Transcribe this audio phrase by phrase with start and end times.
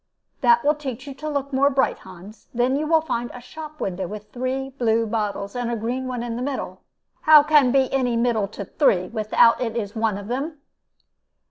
[0.41, 2.47] "That will teach you to look more bright, Hans.
[2.55, 6.37] Then you find a shop window with three blue bottles, and a green one in
[6.37, 6.81] the middle."
[7.21, 10.57] "How can be any middle to three, without it is one of them?"